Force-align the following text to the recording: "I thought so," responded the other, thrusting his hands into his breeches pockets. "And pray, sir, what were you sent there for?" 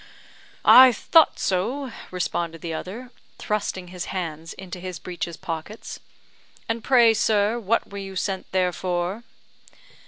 "I 0.65 0.91
thought 0.91 1.37
so," 1.37 1.91
responded 2.09 2.61
the 2.61 2.73
other, 2.73 3.11
thrusting 3.37 3.89
his 3.89 4.05
hands 4.05 4.53
into 4.53 4.79
his 4.79 4.97
breeches 4.97 5.37
pockets. 5.37 5.99
"And 6.67 6.83
pray, 6.83 7.13
sir, 7.13 7.59
what 7.59 7.91
were 7.91 7.99
you 7.99 8.15
sent 8.15 8.51
there 8.51 8.73
for?" 8.73 9.23